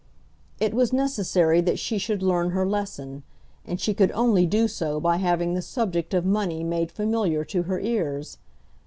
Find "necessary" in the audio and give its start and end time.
0.91-1.61